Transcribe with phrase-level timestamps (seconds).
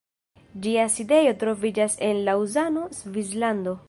[0.63, 3.75] Ĝia sidejo troviĝas en Laŭzano, Svislando.